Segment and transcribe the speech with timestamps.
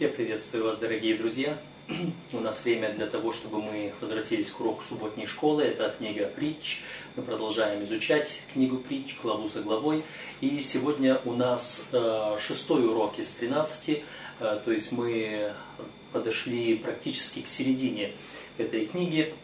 [0.00, 1.58] Я приветствую вас, дорогие друзья.
[2.32, 5.64] У нас время для того, чтобы мы возвратились к уроку субботней школы.
[5.64, 6.84] Это книга «Притч».
[7.16, 10.04] Мы продолжаем изучать книгу «Притч» главу за главой.
[10.40, 14.04] И сегодня у нас э, шестой урок из 13.
[14.38, 15.52] Э, то есть мы
[16.12, 18.12] подошли практически к середине
[18.56, 19.34] этой книги.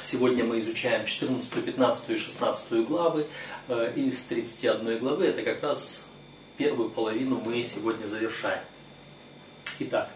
[0.00, 3.26] Сегодня мы изучаем 14, 15 и 16 главы.
[3.66, 6.06] Э, из 31 главы это как раз
[6.58, 8.62] первую половину мы сегодня завершаем.
[9.80, 10.08] Итак,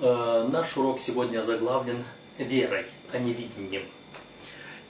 [0.00, 2.04] э, наш урок сегодня заглавлен
[2.36, 3.84] верой, а не видением.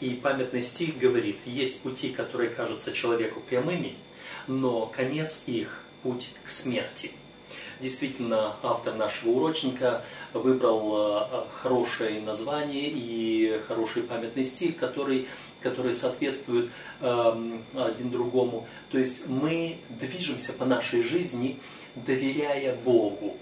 [0.00, 3.96] И памятный стих говорит, есть пути, которые кажутся человеку прямыми,
[4.46, 7.10] но конец их– путь к смерти.
[7.80, 15.28] Действительно, автор нашего урочника выбрал э, хорошее название и хороший памятный стих, который,
[15.60, 18.66] который соответствует э, один другому.
[18.90, 21.60] То есть мы движемся по нашей жизни,
[21.94, 23.36] доверяя Богу,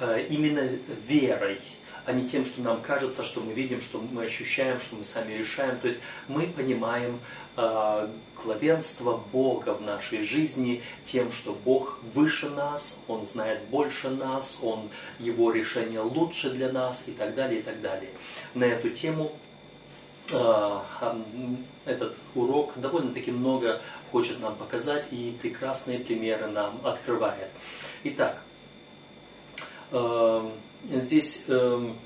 [0.00, 0.68] именно
[1.06, 1.58] верой,
[2.04, 5.32] а не тем, что нам кажется, что мы видим, что мы ощущаем, что мы сами
[5.32, 5.78] решаем.
[5.78, 7.20] То есть мы понимаем
[7.56, 8.08] э,
[8.42, 14.90] главенство Бога в нашей жизни тем, что Бог выше нас, Он знает больше нас, Он,
[15.18, 18.10] Его решение лучше для нас и так далее, и так далее.
[18.54, 19.32] На эту тему
[20.32, 20.80] э,
[21.84, 27.48] этот урок довольно-таки много хочет нам показать и прекрасные примеры нам открывает.
[28.04, 28.42] Итак,
[30.88, 31.96] здесь эм,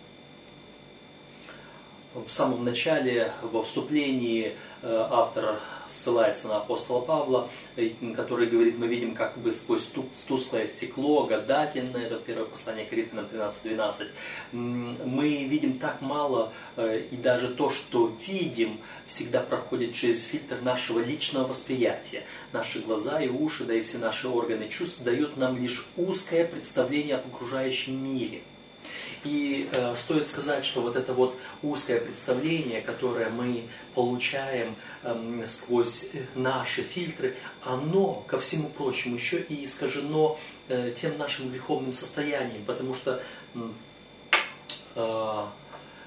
[2.15, 9.15] в самом начале, во вступлении, автор ссылается на апостола Павла, э, который говорит, мы видим
[9.15, 9.93] как бы сквозь
[10.27, 14.09] тусклое стекло, гадательно, это первое послание Коринфянам 13-12.
[14.53, 21.01] Мы видим так мало, э, и даже то, что видим, всегда проходит через фильтр нашего
[21.01, 22.23] личного восприятия.
[22.53, 27.17] Наши глаза и уши, да и все наши органы чувств дают нам лишь узкое представление
[27.17, 28.43] об окружающем мире–
[29.25, 35.47] и э, стоит сказать, что вот это вот узкое представление, которое мы получаем эм, э,
[35.47, 40.39] сквозь наши фильтры, оно, ко всему прочему, еще и искажено
[40.69, 43.23] э, тем нашим греховным состоянием, потому что
[44.95, 45.47] э,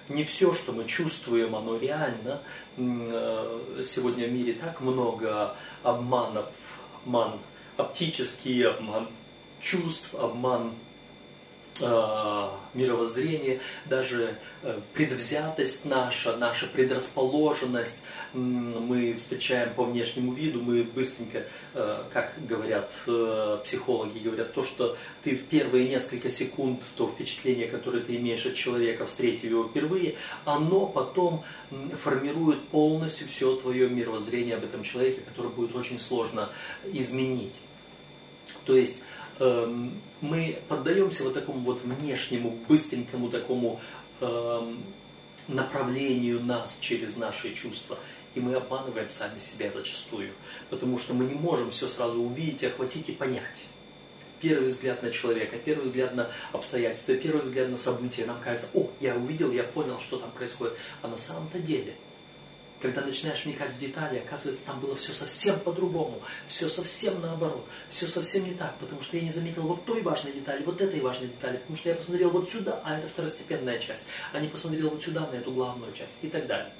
[0.09, 2.41] не все, что мы чувствуем, оно реально.
[2.77, 6.47] Э, сегодня в мире так много обманов,
[7.03, 7.39] обман
[7.77, 9.07] оптический, обман
[9.59, 10.73] чувств, обман
[12.73, 18.03] мировоззрение, даже э, предвзятость наша, наша предрасположенность
[18.33, 22.93] мы встречаем по внешнему виду, мы быстренько, э, как говорят
[23.63, 28.55] психологи, говорят, то, что ты в первые несколько секунд, то впечатление, которое ты имеешь от
[28.55, 30.15] человека, встретив его впервые,
[30.45, 31.43] оно потом
[32.01, 36.49] формирует полностью все твое мировоззрение об этом человеке, которое будет очень сложно
[36.93, 37.59] изменить.
[38.65, 39.03] То есть
[39.39, 43.79] мы поддаемся вот такому вот внешнему, быстренькому такому
[44.19, 44.83] эм,
[45.47, 47.97] направлению нас через наши чувства.
[48.35, 50.31] И мы обманываем сами себя зачастую,
[50.69, 53.65] потому что мы не можем все сразу увидеть, охватить и понять.
[54.39, 58.89] Первый взгляд на человека, первый взгляд на обстоятельства, первый взгляд на события, нам кажется, о,
[59.01, 60.75] я увидел, я понял, что там происходит.
[61.01, 61.95] А на самом-то деле–
[62.81, 68.07] когда начинаешь вникать в детали, оказывается, там было все совсем по-другому, все совсем наоборот, все
[68.07, 71.27] совсем не так, потому что я не заметил вот той важной детали, вот этой важной
[71.27, 75.03] детали, потому что я посмотрел вот сюда, а это второстепенная часть, а не посмотрел вот
[75.03, 76.73] сюда, на эту главную часть и так далее.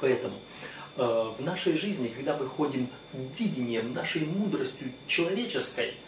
[0.00, 0.38] Поэтому
[0.96, 5.94] э, в нашей жизни, когда мы ходим видением, нашей мудростью человеческой–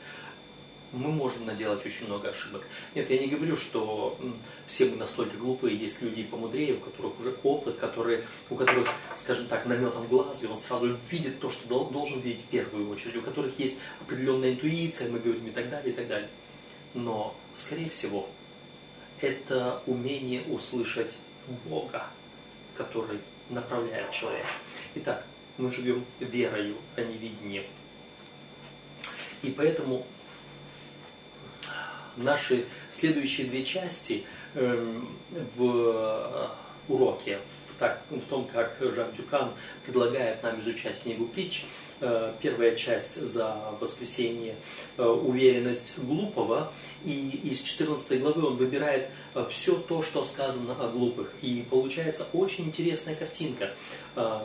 [0.92, 2.66] мы можем наделать очень много ошибок.
[2.94, 4.18] Нет, я не говорю, что
[4.66, 9.46] все мы настолько глупые, есть люди помудрее, у которых уже опыт, которые, у которых, скажем
[9.46, 13.22] так, наметан глаз, и он сразу видит то, что должен видеть в первую очередь, у
[13.22, 16.28] которых есть определенная интуиция, мы говорим и так далее, и так далее.
[16.94, 18.28] Но, скорее всего,
[19.20, 21.18] это умение услышать
[21.66, 22.06] Бога,
[22.76, 24.48] который направляет человека.
[24.96, 25.24] Итак,
[25.58, 27.64] мы живем верою, а не видением.
[29.42, 30.06] И поэтому
[32.16, 34.24] наши следующие две части
[34.54, 35.08] эм,
[35.56, 36.46] в э,
[36.88, 39.52] уроке, в, так, в том, как Жак Дюкан
[39.84, 41.64] предлагает нам изучать книгу притч,
[42.41, 44.56] первая часть за воскресенье
[44.97, 46.73] э, уверенность глупого,
[47.05, 51.32] и из 14 главы он выбирает э, все то, что сказано о глупых.
[51.43, 53.70] И получается очень интересная картинка.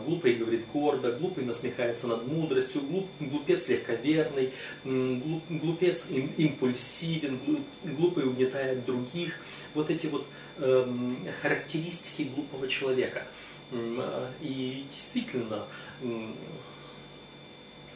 [0.05, 4.53] Глупый говорит гордо, глупый насмехается над мудростью, глуп, глупец легковерный,
[4.83, 9.39] глупец импульсивен, глупый угнетает других.
[9.73, 10.27] Вот эти вот
[10.59, 13.25] эм, характеристики глупого человека.
[14.41, 15.65] И действительно,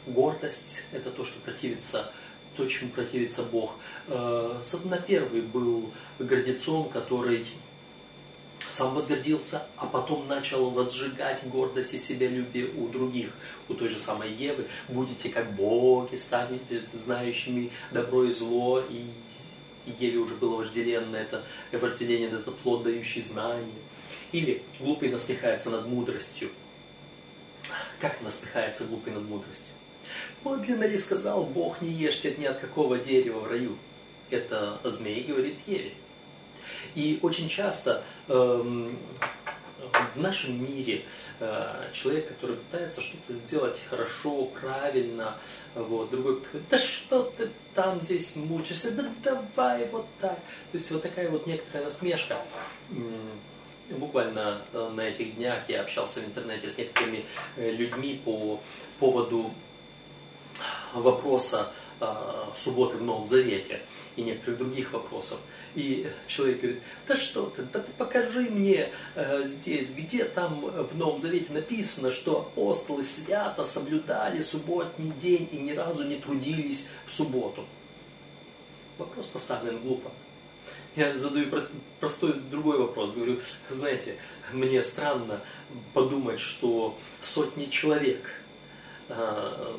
[0.06, 2.12] Гордость– это то, что противится
[2.56, 3.76] то, чему противится Бог.
[4.08, 7.46] Э, Сатана первый был гордецом, который
[8.68, 13.30] сам возгордился, а потом начал возжигать гордость и себялюбие у других,
[13.68, 14.66] у той же самой Евы.
[14.88, 19.06] Будете как боги, станете знающими добро и зло, и
[19.98, 23.72] Еве уже было вожделенно это, вожделение, этот плод, дающий знания.
[24.32, 26.50] Или глупый насмехается над мудростью.
[28.00, 29.74] Как насмехается глупый над мудростью?
[30.42, 33.76] Подлинно ли сказал Бог, не ешьте ни от какого дерева в раю?
[34.30, 35.92] Это змей говорит Еве.
[36.94, 38.98] И очень часто эм,
[40.14, 41.04] в нашем мире
[41.38, 45.36] э, человек, который пытается что-то сделать хорошо, правильно,
[45.74, 50.36] вот, другой да что ты там здесь мучаешься, да давай вот так.
[50.36, 52.36] То есть вот такая вот некоторая насмешка.
[53.90, 57.24] Буквально э, на этих днях я общался в интернете с некоторыми
[57.56, 58.60] э, людьми по
[58.98, 59.52] поводу
[60.94, 61.72] вопроса
[62.54, 63.80] субботы в Новом Завете
[64.16, 65.38] и некоторых других вопросов.
[65.74, 70.96] И человек говорит, да что ты, да ты покажи мне э, здесь, где там в
[70.96, 77.12] Новом Завете написано, что апостолы свято соблюдали субботний день и ни разу не трудились в
[77.12, 77.66] субботу.
[78.98, 80.10] Вопрос поставлен глупо.
[80.96, 81.46] Я задаю
[82.00, 83.12] простой другой вопрос.
[83.12, 84.16] Говорю, знаете,
[84.52, 85.40] мне странно
[85.94, 88.34] подумать, что сотни человек–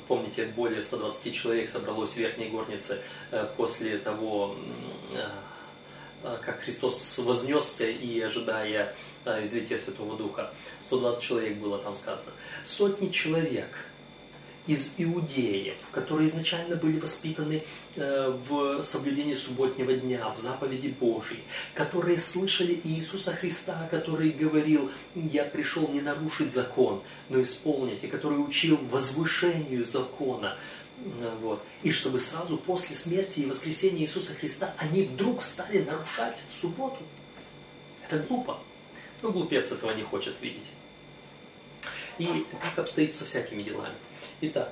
[0.07, 3.01] помните, более 120 человек собралось в Верхней Горнице
[3.31, 4.56] э, после того,
[6.24, 8.94] э, как Христос вознесся и ожидая
[9.44, 10.54] излития Святого Духа.
[10.80, 12.31] 120 человек было там сказано.
[12.63, 13.86] Сотни человек–
[14.68, 17.63] из иудеев, которые изначально были воспитаны
[17.96, 21.44] э, в соблюдении субботнего дня, в заповеди Божьей,
[21.74, 28.36] которые слышали Иисуса Христа, который говорил, я пришел не нарушить закон, но исполнить, и который
[28.36, 30.58] учил возвышению закона.
[31.42, 31.63] Вот.
[31.81, 37.00] И чтобы сразу после смерти и воскресения Иисуса Христа они вдруг стали нарушать субботу.
[38.08, 38.60] Это глупо.
[39.24, 40.72] Но глупец этого не хочет видеть.
[42.19, 43.96] И так обстоит со всякими делами.
[44.43, 44.71] Итак,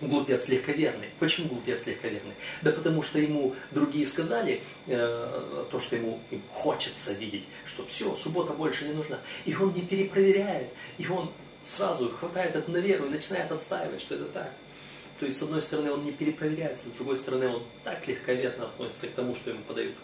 [0.00, 1.08] глупец легковерный.
[1.20, 2.34] Почему глупец легковерный?
[2.62, 8.16] Да потому что ему другие сказали э, то, что ему им хочется видеть, что все,
[8.16, 9.20] суббота больше не нужна.
[9.44, 10.68] И он не перепроверяет,
[10.98, 11.30] и он
[11.62, 14.52] сразу хватает это на веру и начинает отстаивать, что это так.
[15.20, 19.06] То есть, с одной стороны, он не перепроверяет, с другой стороны, он так легковерно относится
[19.06, 19.94] к тому, что ему подают.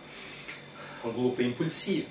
[1.03, 2.07] Он глупый импульсив.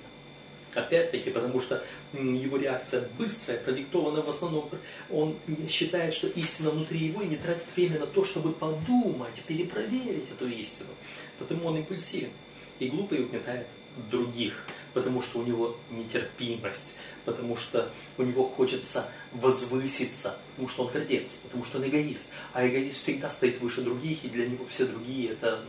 [0.74, 4.70] Опять-таки, потому что его реакция быстрая, продиктована в основном,
[5.10, 5.38] он
[5.68, 10.48] считает, что истина внутри его и не тратит время на то, чтобы подумать, перепроверить эту
[10.48, 10.90] истину.
[11.38, 12.30] Потому он импульсивен
[12.78, 13.66] и глупо и угнетает
[14.10, 14.64] других,
[14.94, 21.34] потому что у него нетерпимость, потому что у него хочется возвыситься, потому что он гордец,
[21.42, 22.30] потому что он эгоист.
[22.52, 25.62] А эгоист всегда стоит выше других, и для него все другие это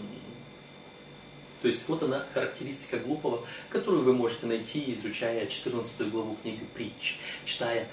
[1.64, 7.20] то есть вот она характеристика глупого, которую вы можете найти, изучая 14 главу книги притч,
[7.46, 7.88] читая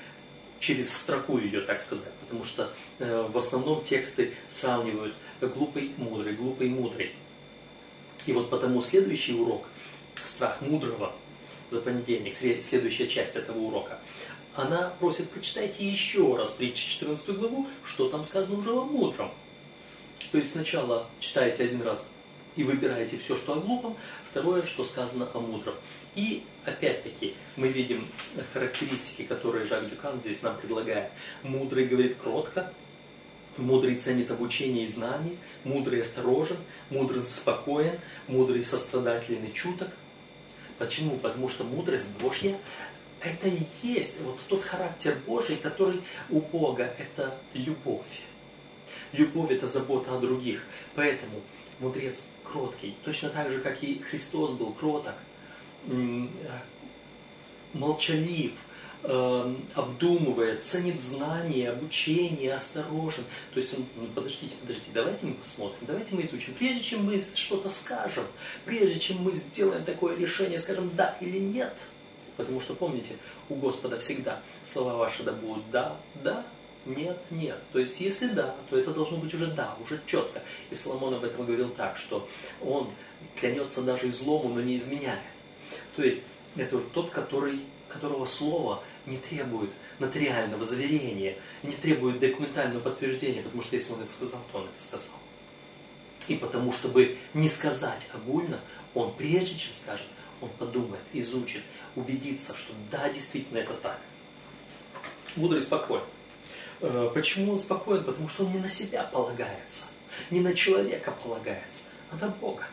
[0.58, 6.68] через строку ее, так сказать, потому что э, в основном тексты сравнивают глупый, мудрый, глупый,
[6.68, 7.12] мудрый.
[8.26, 9.68] И вот потому следующий урок,
[10.16, 11.14] страх мудрого,
[11.70, 14.00] за понедельник, следующая часть этого урока,
[14.56, 19.30] она просит, прочитайте еще раз притчи 14 главу, что там сказано уже о мудром.
[20.32, 22.09] То есть сначала читаете один раз
[22.56, 25.74] и выбираете все, что о глупом, второе, что сказано о мудром.
[26.14, 28.06] И опять-таки мы видим
[28.52, 31.10] характеристики, которые Жак Дюкан здесь нам предлагает.
[31.42, 32.72] Мудрый говорит кротко,
[33.56, 36.56] мудрый ценит обучение и знания, мудрый осторожен,
[36.90, 39.88] мудрый спокоен, мудрый сострадателен и чуток.
[40.78, 41.18] Почему?
[41.18, 42.56] Потому что мудрость Божья
[43.20, 48.22] это и есть вот тот характер Божий, который у Бога это любовь.
[49.12, 50.62] Любовь это забота о других.
[50.94, 51.40] Поэтому
[51.80, 55.14] мудрец кроткий, точно так же, как и Христос был кроток,
[57.72, 58.52] молчалив,
[59.04, 63.24] эм, обдумывает, ценит знания, обучение, осторожен.
[63.54, 66.54] То есть он, ну, подождите, подождите, давайте мы посмотрим, давайте мы изучим.
[66.54, 68.24] Прежде чем мы что-то скажем,
[68.64, 71.76] прежде чем мы сделаем такое решение, скажем да или нет.
[72.36, 73.16] Потому что помните,
[73.48, 76.46] у Господа всегда слова ваши да будут да, да,
[76.86, 77.58] нет, нет.
[77.72, 80.42] То есть, если да, то это должно быть уже да, уже четко.
[80.70, 82.28] И Соломон об этом говорил так, что
[82.60, 82.90] он
[83.36, 85.20] клянется даже излому, но не изменяет.
[85.96, 86.22] То есть,
[86.56, 93.62] это уже тот, который, которого слово не требует нотариального заверения, не требует документального подтверждения, потому
[93.62, 95.16] что если он это сказал, то он это сказал.
[96.28, 98.60] И потому, чтобы не сказать огульно,
[98.94, 100.06] он прежде чем скажет,
[100.40, 101.62] он подумает, изучит,
[101.96, 104.00] убедится, что да, действительно это так.
[105.36, 106.04] Мудрый спокойно.
[106.80, 108.04] Э, почему он спокоен?
[108.04, 109.86] Потому что он не на себя полагается.
[110.30, 112.64] Не на человека полагается, а на Бога.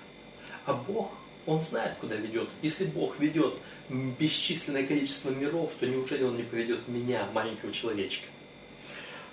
[0.65, 1.11] А Бог,
[1.45, 2.49] Он знает, куда ведет.
[2.61, 3.53] Если Бог ведет
[3.89, 8.27] бесчисленное количество миров, то неужели Он не поведет меня, маленького человечка?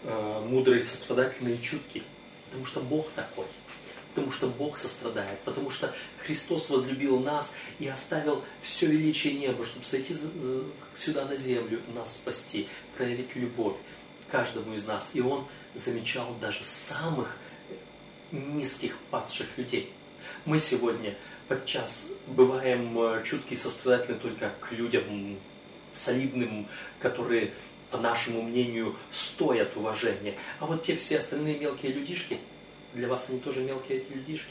[0.04, 2.02] Э, мудрый, сострадательный и чуткий.
[2.46, 3.46] Потому что Бог такой.
[4.14, 5.40] Потому что Бог сострадает.
[5.40, 10.14] Потому что Христос возлюбил нас и оставил все величие неба, чтобы сойти
[10.92, 13.76] сюда на землю, нас спасти, проявить любовь
[14.34, 15.12] каждому из нас.
[15.14, 17.38] И Он замечал даже самых
[18.32, 19.92] низких падших людей.
[20.44, 21.14] Мы сегодня
[21.46, 25.38] подчас бываем э, чутки и сострадательны только к людям
[25.92, 26.66] солидным,
[26.98, 27.52] которые,
[27.92, 30.34] по нашему мнению, стоят уважения.
[30.58, 32.40] А вот те все остальные мелкие людишки,
[32.92, 34.50] для вас они тоже мелкие эти людишки,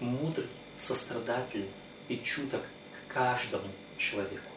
[0.00, 1.68] мудрый, сострадательный
[2.08, 4.50] и чуток к каждому человеку.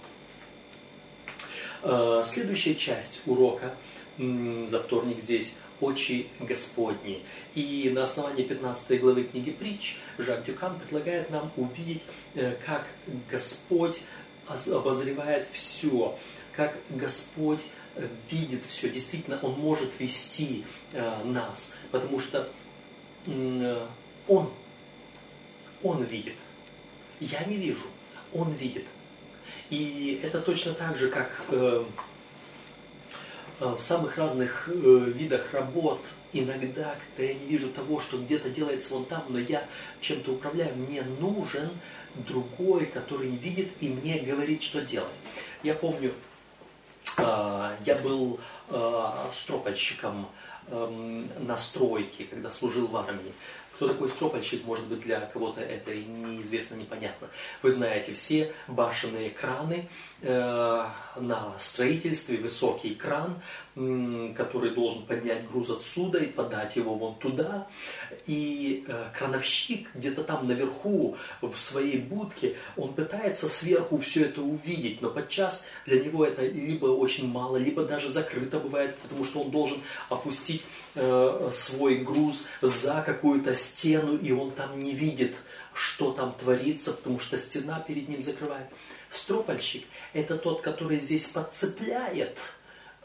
[1.83, 3.75] Э, следующая часть урока
[4.19, 7.23] за вторник здесь очи Господни.
[7.55, 12.03] И на основании 15 главы книги притч Жак Дюкан предлагает нам увидеть,
[12.35, 12.85] э, как
[13.29, 14.01] Господь
[14.47, 16.17] обозревает все,
[16.53, 18.89] как Господь э, видит все.
[18.89, 22.49] Действительно, Он может вести э, нас, потому что
[23.25, 24.49] Он,
[25.83, 26.35] Он видит.
[27.21, 27.87] Я не вижу,
[28.33, 28.85] Он видит.
[29.69, 31.29] И это точно так же, как
[33.59, 38.93] в самых разных э, видах работ, иногда, когда я не вижу того, что где-то делается
[38.93, 39.67] вон там, но я
[39.99, 41.69] чем-то управляю, мне нужен
[42.15, 45.13] другой, который видит и мне говорит, что делать.
[45.63, 46.13] Я помню,
[47.17, 48.39] э, я был
[49.33, 50.29] стропольщиком
[50.67, 53.33] эм, на стройке, когда служил в армии.
[53.75, 57.29] Кто такой стропольщик, может быть, для кого-то это неизвестно, непонятно.
[57.61, 63.39] Вы знаете, все башенные краны э, на строительстве, высокий кран,
[63.75, 67.67] э, который должен поднять груз отсюда и подать его вон туда.
[68.25, 75.01] И э, крановщик где-то там наверху, в своей будке, он пытается сверху все это увидеть,
[75.01, 79.51] но подчас для него это либо очень мало, либо даже закрыто бывает, потому что он
[79.51, 80.63] должен опустить
[80.95, 85.35] э, свой груз за какую-то стену, и он там не видит,
[85.73, 88.67] что там творится, потому что стена перед ним закрывает.
[89.09, 92.39] Стропольщик– это тот, который здесь подцепляет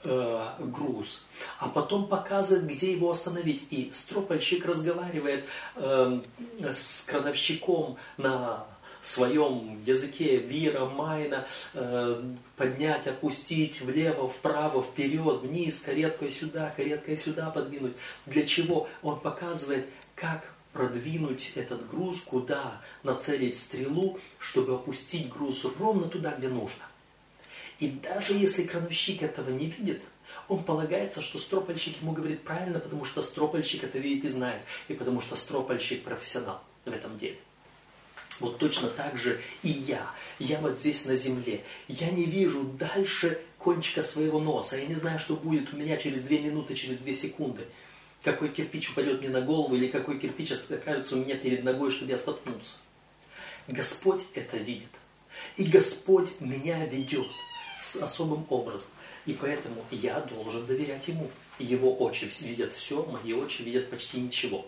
[0.05, 1.27] э, груз,
[1.59, 3.67] а потом показывает, где его остановить.
[3.71, 5.45] И стропольщик разговаривает
[5.77, 6.21] э,
[6.71, 8.67] с крановщиком на
[9.01, 12.23] своем языке вира, майна, э,
[12.57, 17.95] поднять, опустить влево, вправо, вперед, вниз, кареткой сюда, кареткой сюда подвинуть.
[18.27, 18.89] Для чего?
[19.03, 26.49] Он показывает, как продвинуть этот груз, куда нацелить стрелу, чтобы опустить груз ровно туда, где
[26.49, 26.83] нужно.
[27.79, 30.03] И даже если крановщик этого не видит,
[30.49, 34.95] он полагается, что стропольщик ему говорит правильно, потому что стропольщик это видит и знает, и
[34.95, 37.39] потому что стропольщик профессионал в этом деле.
[38.41, 40.05] Вот точно так же и я.
[40.41, 41.63] Я вот здесь на земле.
[41.87, 44.77] Я не вижу дальше кончика своего носа.
[44.77, 47.65] Я не знаю, что будет у меня через две минуты, через две секунды
[48.25, 52.11] какой кирпич упадет мне на голову или какой кирпич окажется у меня перед ногой, чтобы
[52.11, 52.79] я споткнулся.
[53.69, 54.89] Господь это видит.
[55.57, 57.27] И Господь меня ведет
[57.81, 58.89] с особым образом.
[59.27, 61.31] И поэтому я должен доверять Ему.
[61.59, 64.67] Его очи видят все, мои очи видят почти ничего.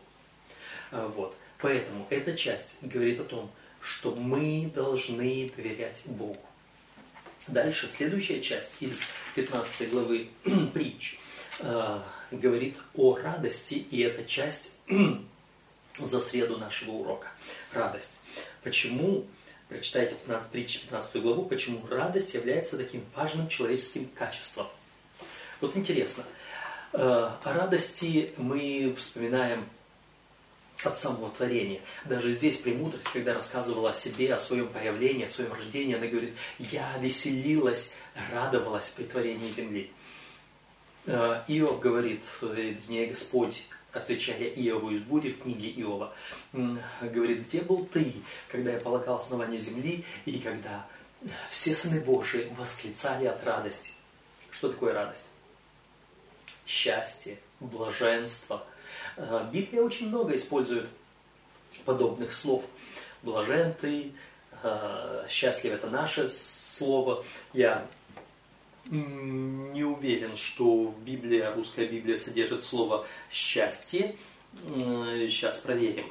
[0.93, 1.35] А, вот.
[1.59, 6.39] Поэтому эта часть говорит о том, что мы должны доверять Богу.
[7.49, 10.29] Дальше, следующая часть из 15 главы
[10.75, 11.19] притч
[11.61, 14.73] э, говорит о радости, и это часть
[15.99, 17.29] за среду нашего урока.
[17.73, 18.13] Радость.
[18.63, 19.27] Почему,
[19.69, 24.67] прочитайте 15, притчи 15 главу, почему радость является таким важным человеческим качеством.
[25.61, 26.25] Вот интересно,
[26.93, 29.67] э, о радости мы вспоминаем
[30.85, 31.81] от самого творения.
[32.05, 36.35] Даже здесь премудрость, когда рассказывала о себе, о своем появлении, о своем рождении, она говорит,
[36.59, 37.95] я веселилась,
[38.33, 39.91] радовалась при творении земли.
[41.07, 46.15] Э, Иов говорит, вернее, Господь, отвечая Иову из бури в книге Иова,
[47.01, 48.13] говорит, где был ты,
[48.49, 50.87] когда я полагал основание земли, и когда
[51.51, 53.93] все сыны Божии восклицали от радости.
[54.51, 55.27] Что такое радость?
[56.67, 58.65] Счастье, блаженство.
[59.17, 60.89] Э, Библия очень много использует
[61.85, 62.65] подобных слов.
[63.23, 64.13] Блажен ты,
[64.63, 67.25] э, счастлив это наше слово.
[67.53, 67.87] Я
[68.91, 74.17] не уверен, что в Библии, русская Библия содержит слово «счастье».
[74.65, 76.07] Сейчас проверим.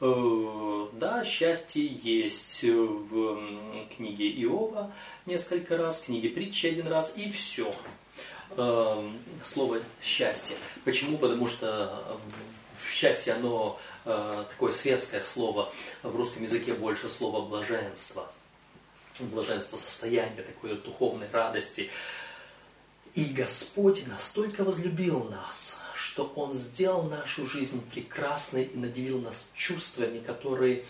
[0.00, 3.40] Э, да, счастье есть в
[3.96, 4.92] книге Иова
[5.26, 7.72] несколько раз, в книге притчи один раз, и все.
[8.56, 9.08] Э,
[9.44, 10.56] слово «счастье».
[10.84, 11.18] Почему?
[11.18, 12.18] Потому что
[12.90, 18.30] счастье, оно э, такое светское слово, в русском языке больше слова блаженство.
[19.26, 21.90] Блаженство состояние такой духовной радости.
[23.14, 30.18] И Господь настолько возлюбил нас, что Он сделал нашу жизнь прекрасной и наделил нас чувствами,
[30.20, 30.84] которые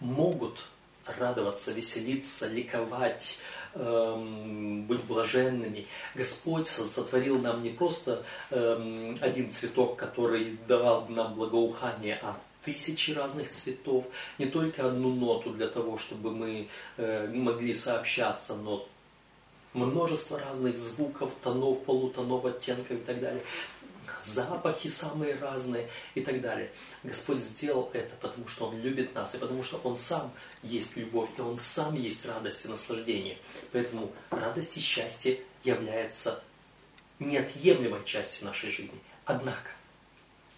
[0.00, 0.60] могут
[1.06, 3.38] радоваться, веселиться, ликовать,
[3.74, 5.86] эм, быть блаженными.
[6.14, 13.50] Господь сотворил нам не просто эм, один цветок, который давал нам благоухание, а тысячи разных
[13.50, 14.04] цветов,
[14.38, 18.86] не только одну ноту для того, чтобы мы э, могли сообщаться, но
[19.72, 23.42] множество разных звуков, тонов, полутонов, оттенков и так далее
[24.24, 26.70] запахи самые разные и так далее.
[27.02, 31.28] Господь сделал это, потому что Он любит нас, и потому что Он сам есть любовь,
[31.36, 33.38] и Он сам есть радость и наслаждение.
[33.72, 36.42] Поэтому радость и счастье является
[37.18, 38.98] неотъемлемой частью нашей жизни.
[39.24, 39.70] Однако,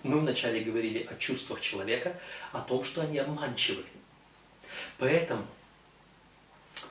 [0.02, 2.18] мы вначале говорили о чувствах человека,
[2.52, 3.84] о том, что они обманчивы.
[4.98, 5.46] Поэтому,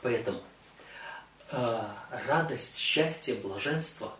[0.01, 0.43] поэтому
[1.51, 1.83] э,
[2.27, 4.15] радость, счастье, блаженство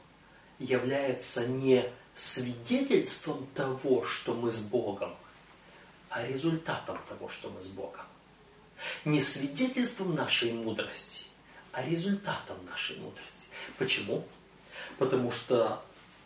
[0.59, 5.15] является не свидетельством того, что мы с Богом,
[6.09, 8.05] а результатом того, что мы с Богом.
[9.03, 11.25] Не свидетельством нашей мудрости,
[11.71, 13.47] а результатом нашей мудрости.
[13.77, 14.25] Почему?
[14.97, 15.83] Потому что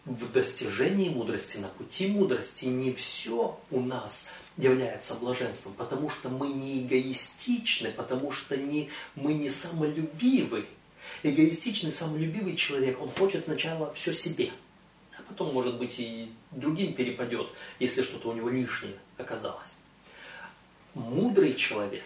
[0.09, 6.49] в достижении мудрости, на пути мудрости не все у нас является блаженством, потому что мы
[6.49, 10.65] не эгоистичны, потому что не, мы не самолюбивы.
[11.23, 14.51] Эгоистичный, самолюбивый человек, он хочет сначала все себе–
[15.19, 17.47] а потом, может быть, и другим перепадет,
[17.79, 19.75] если что-то у него лишнее оказалось.
[20.93, 22.03] Мудрый человек,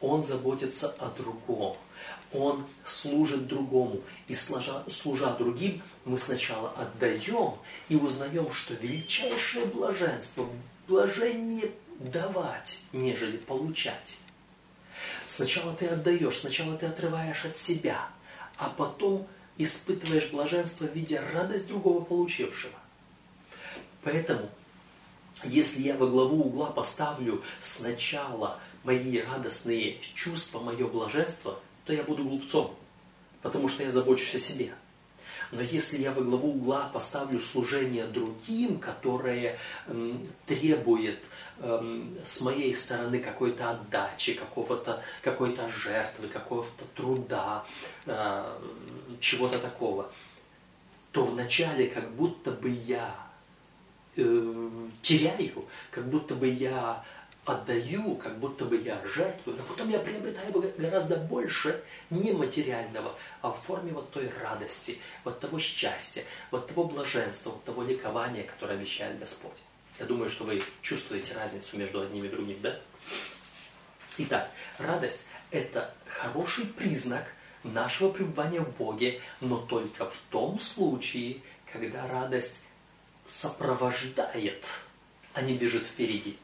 [0.00, 1.76] он заботится о другом,
[2.32, 4.00] он служит другому.
[4.26, 7.54] И служа, служа другим, мы сначала отдаем
[7.88, 10.48] и узнаем, что величайшее блаженство,
[10.86, 14.16] блажение давать, нежели получать.
[15.26, 18.08] Сначала ты отдаешь, сначала ты отрываешь от себя,
[18.56, 19.26] а потом
[19.58, 22.74] испытываешь блаженство, видя радость другого получившего.
[24.02, 24.48] Поэтому,
[25.44, 32.22] если я во главу угла поставлю сначала мои радостные чувства, мое блаженство, то я буду
[32.22, 32.76] глупцом,
[33.40, 34.74] потому что я забочусь о себе.
[35.52, 41.24] Но если я во главу угла поставлю служение другим, которое м, требует
[41.60, 47.64] м, с моей стороны какой-то отдачи, какого-то, какой-то жертвы, какого-то труда,
[48.04, 48.58] э,
[49.18, 50.12] чего-то такого,
[51.12, 53.14] то вначале как будто бы я
[54.16, 57.02] э, теряю, как будто бы я
[57.48, 63.60] отдаю, как будто бы я жертвую, но потом я приобретаю гораздо больше нематериального, а в
[63.60, 69.18] форме вот той радости, вот того счастья, вот того блаженства, вот того ликования, которое обещает
[69.18, 69.56] Господь.
[69.98, 72.78] Я думаю, что вы чувствуете разницу между одним и другим, да?
[74.18, 77.24] Итак, радость– это хороший признак
[77.64, 81.38] нашего пребывания в Боге, но только в том случае,
[81.72, 82.62] когда радость
[83.26, 84.66] сопровождает,
[85.34, 86.38] а не бежит впереди.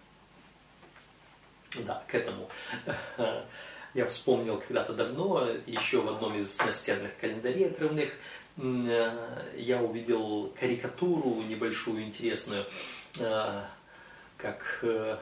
[1.81, 2.49] Да, к этому
[3.95, 8.11] я вспомнил когда-то давно, еще в одном из настенных календарей отрывных,
[8.57, 12.67] я увидел карикатуру небольшую, интересную,
[13.19, 13.61] э,
[14.37, 15.17] как э,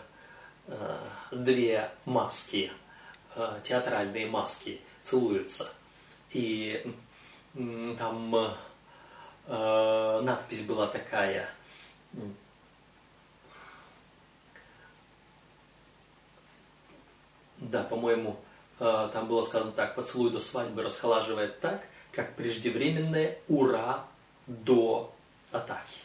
[0.67, 0.97] э,
[1.31, 2.71] две маски,
[3.63, 5.73] театральные маски целуются–
[6.33, 6.83] и
[7.99, 8.35] там
[9.47, 11.49] э, надпись была такая.
[17.71, 18.39] Да, по-моему,
[18.79, 24.05] э, там было сказано так, поцелуй до свадьбы расхолаживает так, как преждевременное ура
[24.47, 25.13] до
[25.51, 25.97] атаки.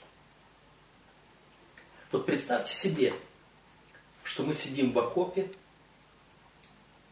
[2.11, 3.13] Вот представьте себе,
[4.23, 5.51] что мы сидим в окопе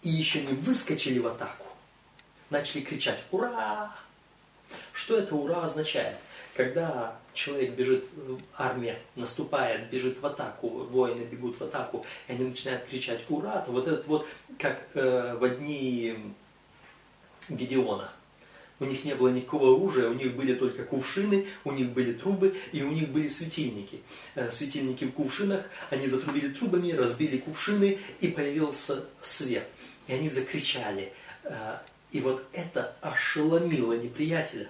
[0.02, 1.66] и еще не выскочили в атаку
[2.50, 3.94] начали кричать «Ура!».
[4.94, 6.18] Что это «Ура» означает?
[6.56, 8.06] Когда человек бежит,
[8.58, 13.72] армия наступает, бежит в атаку, воины бегут в атаку, и они начинают кричать «Ура!», то
[13.72, 16.16] вот этот вот, как э, в дни
[17.50, 18.10] Гедеона.
[18.80, 22.56] У них не было никакого оружия, у них были только кувшины, у них были трубы
[22.74, 24.02] и у них были светильники.
[24.36, 29.70] Э, светильники в кувшинах, они затрубили трубами, разбили кувшины и появился свет.
[30.08, 31.78] И они закричали э,
[32.12, 34.70] и вот это ошеломило неприятеля.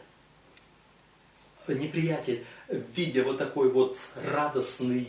[1.67, 5.07] Неприятель, видя вот такой вот радостный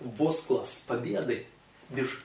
[0.00, 1.46] возглас победы,
[1.90, 2.24] бежит.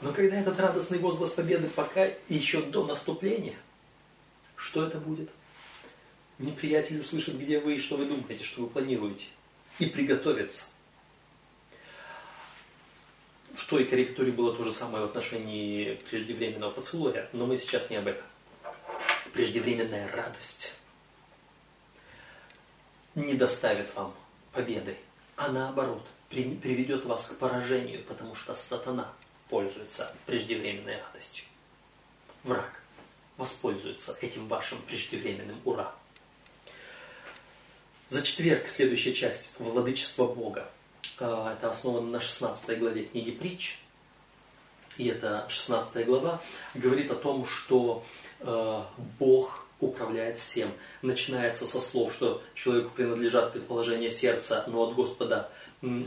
[0.00, 3.56] Но когда этот радостный возглас победы пока еще до наступления,
[4.56, 5.30] что это будет?
[6.38, 9.26] Неприятель услышит, где вы и что вы думаете, что вы планируете,
[9.78, 10.66] и приготовится.
[13.60, 17.96] в той корректуре было то же самое в отношении преждевременного поцелуя, но мы сейчас не
[17.96, 18.24] об этом.
[19.32, 20.74] Преждевременная радость
[23.14, 24.14] не доставит вам
[24.52, 24.96] победы,
[25.36, 29.12] а наоборот, приведет вас к поражению, потому что сатана
[29.48, 31.44] пользуется преждевременной радостью.
[32.44, 32.82] Враг
[33.36, 35.92] воспользуется этим вашим преждевременным ура.
[38.08, 40.70] За четверг следующая часть «Владычество Бога».
[41.18, 43.78] А, это основано на 16 главе книги «Притч».
[44.98, 46.42] И эта 16 глава
[46.74, 48.04] говорит о том, что
[48.40, 48.82] э,
[49.18, 50.70] Бог управляет всем.
[51.02, 55.50] Начинается со слов, что человеку принадлежат предположения сердца, но от Господа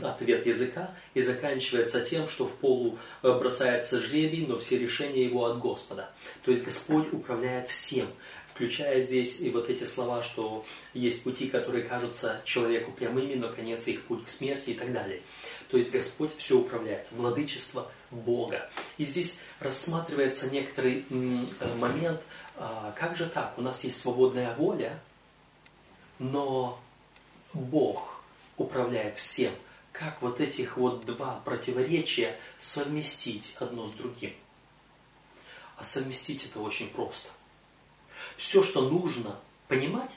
[0.02, 5.46] ответ языка, и заканчивается тем, что в полу э, бросается жребий, но все решения его
[5.46, 6.10] от Господа.
[6.44, 8.06] То есть Господь управляет всем
[8.54, 13.88] включая здесь и вот эти слова, что есть пути, которые кажутся человеку прямыми, но конец
[13.88, 15.22] их путь к смерти и так далее.
[15.74, 18.70] То есть Господь все управляет, владычество Бога.
[18.96, 22.22] И здесь рассматривается некоторый э, момент,
[22.54, 25.00] а, как же так, у нас есть свободная воля,
[26.20, 26.80] но
[27.54, 28.22] Бог
[28.56, 29.52] управляет всем.
[29.90, 34.32] Как вот этих вот два противоречия совместить одно с другим?
[35.76, 37.30] А совместить это очень просто–
[38.36, 40.12] все, что нужно понимать,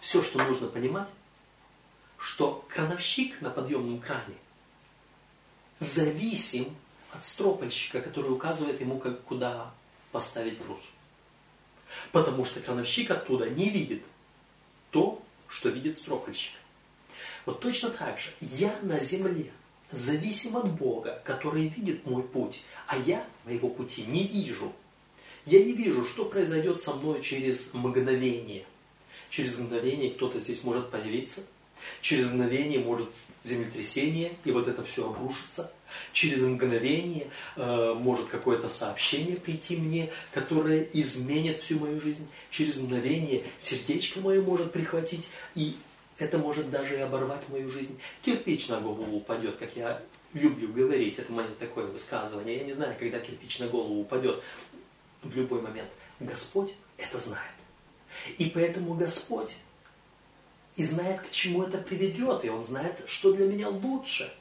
[0.00, 1.08] все, что нужно понимать,
[2.18, 4.34] что крановщик на подъемном кране
[5.78, 6.74] зависим
[7.12, 9.72] от стропольщика, который указывает ему, как, куда
[10.12, 10.80] поставить груз.
[12.12, 14.02] Потому что крановщик оттуда не видит
[14.90, 16.52] то, что видит стропольщик.
[17.44, 19.52] Вот точно так же я на земле
[19.92, 24.72] зависим от Бога, который видит мой путь, а я моего пути не вижу–
[25.46, 28.66] я не вижу, что произойдет со мной через мгновение.
[29.30, 31.42] Через мгновение кто-то здесь может появиться.
[32.00, 33.08] Через мгновение может
[33.42, 35.72] землетрясение, и вот это все обрушится.
[36.12, 42.28] Через мгновение э, может какое-то сообщение прийти мне, которое изменит всю мою жизнь.
[42.50, 45.76] Через мгновение сердечко мое может прихватить, и
[46.18, 47.98] это может даже и оборвать мою жизнь.
[48.22, 52.58] Кирпич на голову упадет, как я люблю говорить, это мое такое высказывание.
[52.58, 54.42] Я не знаю, когда кирпич на голову упадет,
[55.22, 55.88] в любой момент.
[56.20, 57.42] Господь это знает.
[58.38, 59.56] И поэтому Господь
[60.76, 64.32] и знает, к чему это приведет, и Он знает, что для меня лучше.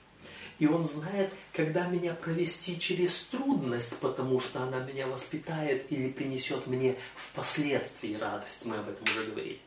[0.59, 6.67] И Он знает, когда меня провести через трудность, потому что она меня воспитает или принесет
[6.67, 8.65] мне впоследствии радость.
[8.65, 9.59] Мы об этом уже говорили.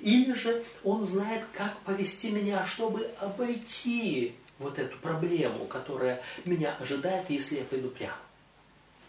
[0.00, 7.28] Или же Он знает, как повести меня, чтобы обойти вот эту проблему, которая меня ожидает,
[7.28, 8.16] если я пойду прямо.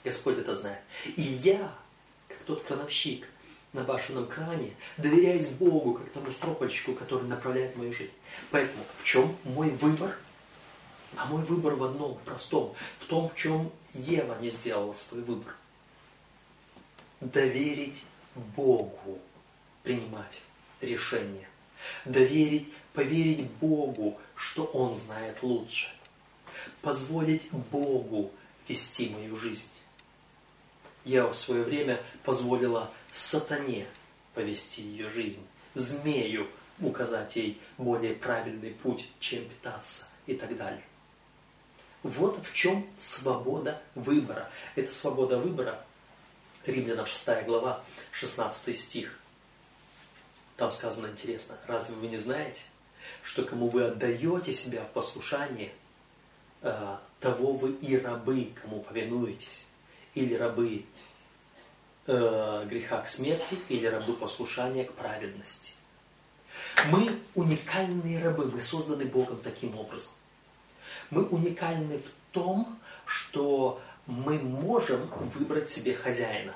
[0.04, 0.80] Господь это знает.
[1.16, 1.74] И я,
[2.28, 3.28] как тот крановщик
[3.78, 8.12] на башенном кране, доверяюсь Богу, как тому стропольщику, который направляет мою жизнь.
[8.52, 10.18] Поэтому в чем мой выбор?
[11.16, 15.56] А мой выбор в одном простом, в том, в чем Ева не сделала свой выбор.
[17.22, 18.04] Доверить
[18.56, 19.20] Богу
[19.84, 20.42] принимать
[20.82, 21.48] решения.
[22.04, 25.92] Доверить, поверить Богу, что Он знает лучше.
[26.82, 28.32] Позволить Богу
[28.68, 29.70] вести мою жизнь
[31.08, 33.88] я в свое время позволила сатане
[34.34, 36.48] повести ее жизнь, змею
[36.80, 40.84] указать ей более правильный путь, чем питаться и так далее.
[42.04, 44.50] Вот в чем свобода выбора.
[44.76, 45.84] Это свобода выбора,
[46.66, 49.20] Римлянам 6 глава, 16 стих.
[50.56, 52.62] Там сказано интересно, разве вы не знаете,
[53.24, 55.72] что кому вы отдаете себя в послушание,
[56.62, 59.68] э, того вы и рабы, кому повинуетесь,
[60.14, 60.86] или рабы
[62.08, 65.74] э, греха к смерти или рабы послушания к праведности.
[66.92, 70.14] Мы уникальные рабы, мы созданы Богом таким образом.
[71.10, 76.54] Мы уникальны в том, что мы можем выбрать себе хозяина.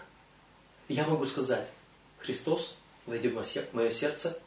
[0.87, 1.69] Я могу сказать,
[2.19, 4.39] Христос, войди в мое сердце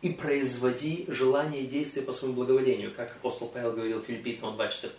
[0.00, 4.92] и производи желание и действия по своему благоволению, как апостол Павел говорил филиппийцам 2.14,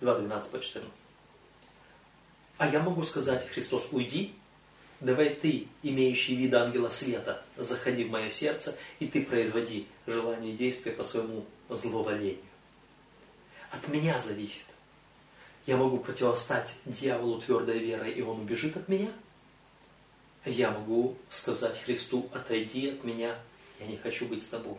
[0.00, 0.92] 2.12 по 14.
[2.58, 4.34] А я могу сказать, Христос, уйди,
[5.00, 10.56] давай ты, имеющий вид ангела света, заходи в мое сердце, и ты производи желание и
[10.56, 12.38] действия по своему зловолению.
[13.70, 14.64] От меня зависит.
[15.66, 19.10] Я могу противостать дьяволу твердой верой, и он убежит от меня.
[20.44, 23.36] Я могу сказать Христу, отойди от меня,
[23.78, 24.78] я не хочу быть с тобой.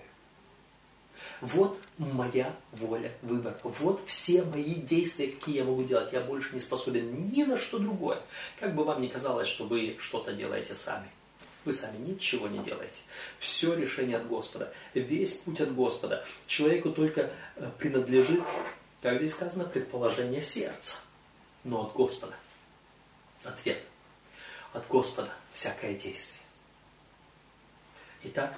[1.42, 3.60] Вот моя воля, выбор.
[3.64, 6.14] Вот все мои действия, какие я могу делать.
[6.14, 8.22] Я больше не способен ни на что другое.
[8.60, 11.10] Как бы вам ни казалось, что вы что-то делаете сами.
[11.66, 13.02] Вы сами ничего не делаете.
[13.40, 14.72] Все решение от Господа.
[14.94, 16.26] Весь путь от Господа.
[16.46, 18.42] Человеку только э, принадлежит
[19.02, 20.98] Как здесь сказано, предположение сердца,
[21.64, 22.36] но от Господа.
[23.44, 23.84] Ответ.
[24.74, 26.40] От Господа всякое действие.
[28.24, 28.54] Итак,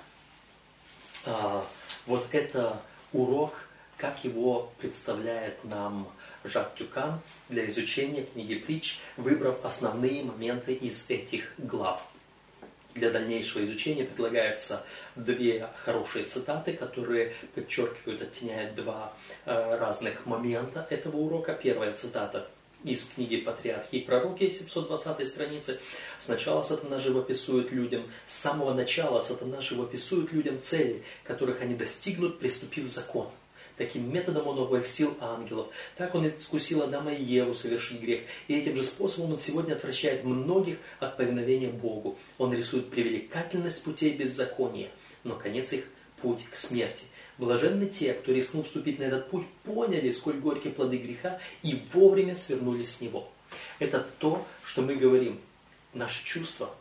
[1.26, 1.66] а,
[2.06, 3.54] вот это урок,
[3.98, 6.12] как его представляет нам
[6.44, 12.06] Жак Тюкан для изучения книги притч, выбрав основные моменты из этих глав.
[12.96, 14.86] Для дальнейшего изучения предлагаются
[15.16, 19.14] две хорошие цитаты, которые подчеркивают, оттеняют два
[19.46, 21.54] э, разных момента этого урока.
[21.54, 22.48] Первая цитата
[22.84, 25.80] из книги «Патриархи и пророки» 720 страницы.
[26.20, 32.88] Сначала сатана живописует людям, с самого начала сатана живописует людям цели, которых они достигнут, приступив
[32.88, 33.30] закон–
[33.76, 35.68] Таким методом он обольстил ангелов.
[35.98, 38.22] Так он искусил Адама и Еву совершить грех.
[38.48, 42.18] И этим же способом он сегодня отвращает многих от повиновения Богу.
[42.38, 44.90] Он рисует привлекательность путей беззакония,
[45.24, 45.86] но конец их–
[46.22, 47.06] путь к смерти.
[47.38, 52.36] Блаженны те, кто, рискнув вступить на этот путь, поняли, сколь горькие плоды греха и вовремя
[52.36, 53.30] свернули с него.
[53.80, 55.40] Это то, что мы говорим.
[55.94, 56.74] Наши чувства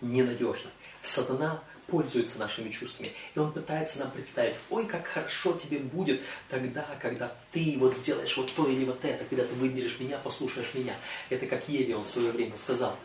[0.00, 0.70] ненадежны.
[1.02, 3.12] Сатана пользуется нашими чувствами.
[3.34, 8.36] И он пытается нам представить, ой, как хорошо тебе будет тогда, когда ты вот сделаешь
[8.36, 10.94] вот то или вот это, когда ты выберешь меня, послушаешь меня.
[11.30, 12.96] Это как Еве он в свое время сказал,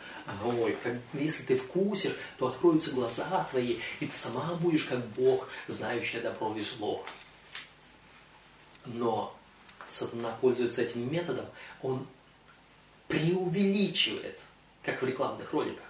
[0.43, 5.47] ой, как, если ты вкусишь, то откроются глаза твои, и ты сама будешь как Бог,
[5.67, 7.05] знающая добро и зло.
[8.85, 9.35] Но
[9.89, 11.45] сатана пользуется этим методом,
[11.81, 12.07] он
[13.07, 14.39] преувеличивает,
[14.83, 15.85] как в рекламных роликах,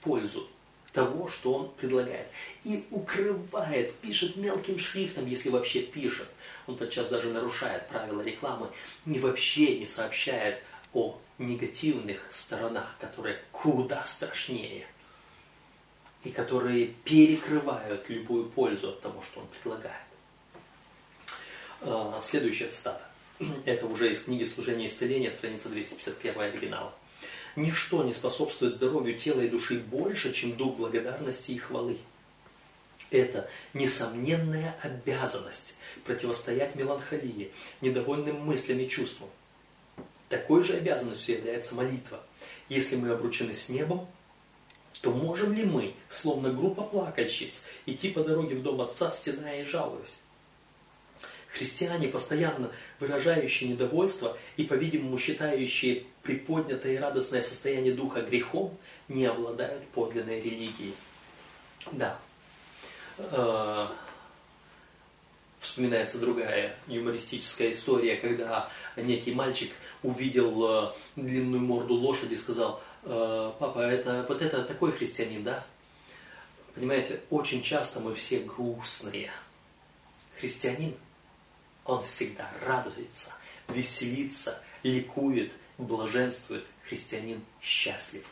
[0.00, 0.48] пользу
[0.92, 2.26] того, что он предлагает.
[2.64, 6.28] И укрывает, пишет мелким шрифтом, если вообще пишет.
[6.66, 8.68] Он подчас даже нарушает правила рекламы
[9.06, 10.58] и вообще не сообщает
[10.92, 14.86] о негативных сторонах, которые куда страшнее
[16.24, 19.96] и которые перекрывают любую пользу от того, что он предлагает.
[21.80, 23.02] А, следующая цитата.
[23.64, 26.94] Это уже из книги «Служение исцеления», страница 251 оригинала.
[27.54, 31.98] Ничто не способствует здоровью тела и души больше, чем дух благодарности и хвалы.
[33.10, 39.28] Это несомненная обязанность противостоять меланхолии, недовольным мыслям и чувствам.
[40.30, 42.22] Такой же обязанностью является молитва.
[42.70, 44.08] Если мы обручены с небом,
[45.02, 49.64] то можем ли мы, словно группа плакальщиц, идти по дороге в дом Отца, стеная и
[49.64, 50.20] жалуясь?
[51.52, 58.76] Христиане, постоянно выражающие недовольство и, по-видимому, считающие приподнятое и радостное состояние духа грехом,
[59.08, 60.94] не обладают подлинной религией.
[61.92, 62.18] Да.
[63.18, 63.86] Э,
[65.58, 73.52] вспоминается другая юмористическая история, когда некий мальчик увидел э, длинную морду лошади и сказал, «Э,
[73.58, 75.66] папа, это, вот это такой христианин, да?
[76.74, 79.30] Понимаете, очень часто мы все грустные.
[80.38, 80.94] Христианин–
[81.84, 83.32] он всегда радуется,
[83.68, 86.64] веселится, ликует, блаженствует.
[86.84, 88.26] Христианин счастлив.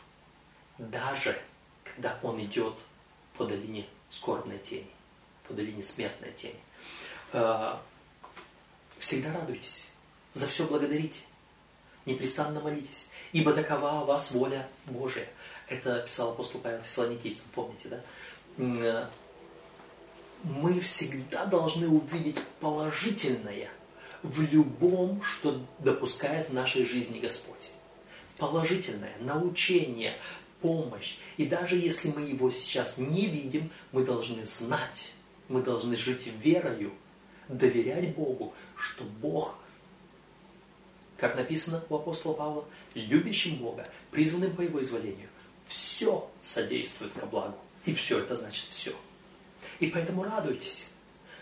[0.77, 1.41] Даже
[1.83, 2.77] когда он идет
[3.37, 4.89] по долине скорбной тени,
[5.47, 6.59] по долине смертной тени.
[7.33, 7.81] А,
[8.99, 9.89] всегда радуйтесь,
[10.33, 11.21] за все благодарите,
[12.05, 15.27] непрестанно молитесь, ибо такова у вас воля Божия.
[15.67, 19.09] Это писал апостол Павел Фессалоникийцам, помните, да?
[20.43, 23.69] Мы всегда должны увидеть положительное
[24.23, 27.71] в любом, что допускает в нашей жизни Господь.
[28.37, 30.17] Положительное, научение,
[30.61, 31.17] помощь.
[31.37, 35.13] И даже если мы его сейчас не видим, мы должны знать,
[35.47, 36.91] мы должны жить верою,
[37.47, 39.57] доверять Богу, что Бог,
[41.17, 45.29] как написано у апостола Павла, любящим Бога, призванным по его изволению,
[45.67, 47.57] все содействует ко благу.
[47.85, 48.93] И все это значит все.
[49.81, 50.87] И поэтому радуйтесь.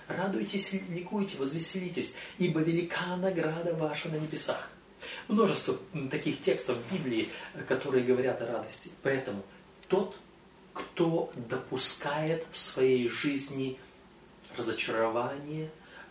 [0.08, 4.72] Радуйтесь, ликуйте, возвеселитесь, ибо велика награда ваша на небесах.
[5.28, 5.78] Множество
[6.10, 7.30] таких текстов в Библии,
[7.68, 8.90] которые говорят о радости.
[9.04, 9.44] Поэтому
[9.88, 10.18] тот,
[10.74, 13.78] кто допускает в своей жизни
[14.58, 15.70] разочарование,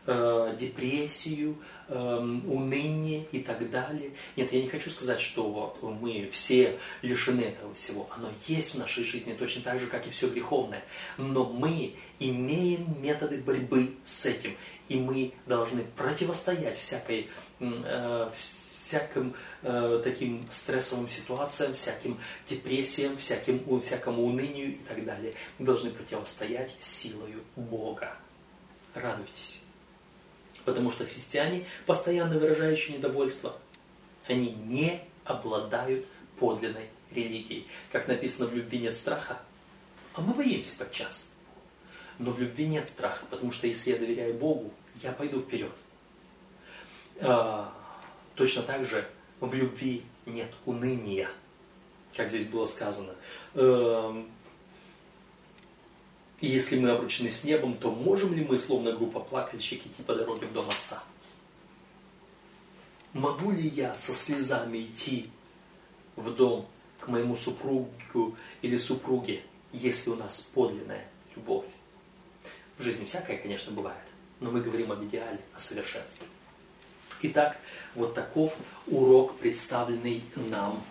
[0.09, 1.57] э, депрессию,
[1.89, 4.13] э, уныние и так далее.
[4.37, 8.09] Нет, я не хочу сказать, что мы все лишены этого всего.
[8.17, 10.83] Оно есть в нашей жизни точно так же, как и все греховное.
[11.19, 14.57] Но мы имеем методы борьбы с этим.
[14.89, 17.29] И мы должны противостоять всякой,
[17.61, 25.35] э, всяким э, таким стрессовым ситуациям, всяким депрессиям, всяким, всякому унынию и так далее.
[25.59, 28.17] Мы должны противостоять силою Бога.
[28.95, 29.68] Радуйтесь.
[30.69, 33.57] Потому что христиане, постоянно выражающие недовольство,
[34.27, 36.05] они не обладают
[36.39, 37.67] подлинной религией.
[37.91, 39.39] Как написано в любви нет страха,
[40.13, 41.31] а мы боимся подчас.
[42.19, 44.71] Но в любви нет страха, потому что если я доверяю Богу,
[45.03, 45.73] я пойду вперед.
[47.23, 47.73] А,
[48.35, 49.09] точно так же
[49.41, 51.31] в любви нет уныния,
[52.15, 53.15] как здесь было сказано.
[56.41, 60.15] И если мы обручены с небом, то можем ли мы, словно группа плакальщик, идти по
[60.15, 61.03] дороге в дом Отца?
[63.13, 65.31] Могу ли я со слезами идти
[66.15, 66.69] в дом
[67.01, 71.67] к моему супругу или супруге, если у нас подлинная любовь?
[72.77, 73.99] В жизни всякое, конечно, бывает,
[74.39, 76.29] но мы говорим об идеале, о совершенстве.
[77.23, 77.59] Итак,
[77.97, 80.85] вот таков урок, представленный нам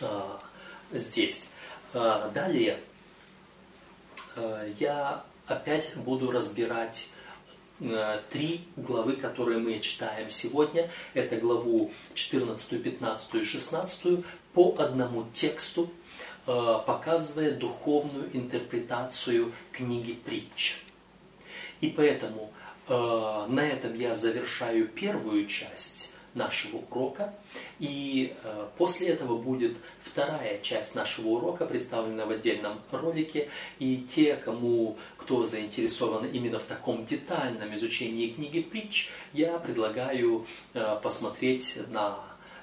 [0.00, 0.38] э,
[0.92, 1.48] здесь.
[1.92, 2.78] Э, далее
[4.78, 7.08] я опять буду разбирать
[7.80, 10.90] э, три главы, которые мы читаем сегодня.
[11.14, 15.90] Это главу 14, 15 и 16 по одному тексту,
[16.46, 20.82] э, показывая духовную интерпретацию книги притч.
[21.80, 22.52] И поэтому
[22.90, 27.34] Э, на этом я завершаю первую часть нашего урока.
[27.78, 33.48] И э, после этого будет вторая часть нашего урока, представленная в отдельном ролике.
[33.78, 40.98] И те, кому, кто заинтересован именно в таком детальном изучении книги притч, я предлагаю э,
[41.02, 42.18] посмотреть на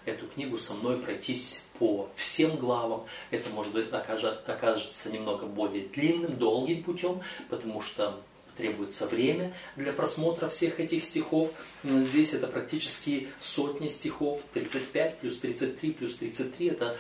[0.06, 3.06] эту книгу со мной, пройтись по всем главам.
[3.30, 8.17] Это, может быть, окажется немного более длинным, долгим путем, потому что
[8.58, 11.52] требуется время для просмотра всех этих стихов.
[11.84, 16.98] Здесь это практически сотни стихов, 35 плюс 33 плюс 33, это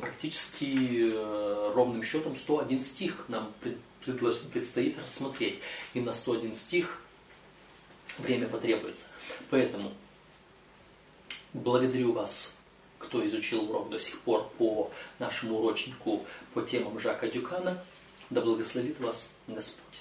[0.00, 3.52] практически э, ровным счетом 101 стих нам
[4.04, 5.60] предстоит рассмотреть.
[5.94, 7.00] И на 101 стих
[8.18, 9.06] время потребуется.
[9.50, 9.92] Поэтому
[11.52, 12.56] благодарю вас,
[12.98, 17.82] кто изучил урок до сих пор по нашему урочнику по темам Жака Дюкана.
[18.28, 20.00] Да благословит вас Господь.